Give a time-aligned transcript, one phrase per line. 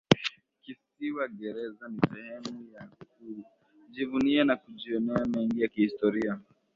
[0.63, 2.87] Kisiwa gereza ni sehemu ya
[3.81, 6.39] kujivunia na kujionea mengi ya kihistoria